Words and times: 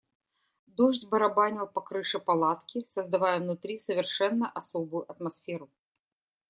Дождь 0.65 1.05
барабанил 1.05 1.67
по 1.67 1.79
крыше 1.79 2.17
палатки, 2.17 2.87
создавая 2.89 3.39
внутри 3.39 3.77
совершенно 3.77 4.49
особую 4.49 5.03
атмосферу. 5.07 5.69